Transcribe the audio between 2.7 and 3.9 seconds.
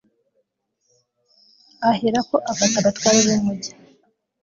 abatware b'umugi